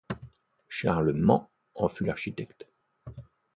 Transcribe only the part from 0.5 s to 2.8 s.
Charles Mant en fut l'architecte.